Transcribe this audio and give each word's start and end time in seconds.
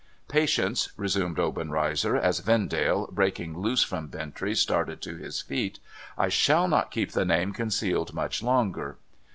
Patience!' 0.27 0.89
resumed 1.07 1.37
Obenreizer, 1.37 2.15
as 2.17 2.39
Vendale, 2.39 3.07
breaking 3.11 3.55
loose 3.55 3.83
from 3.83 4.07
Bintrey, 4.07 4.57
started 4.57 4.99
to 5.03 5.15
his 5.17 5.41
feet. 5.43 5.77
* 6.01 6.17
I 6.17 6.27
shall 6.27 6.67
not 6.67 6.89
keep 6.89 7.11
the 7.11 7.23
name 7.23 7.53
concealed 7.53 8.11
much 8.11 8.41
longer. 8.41 8.97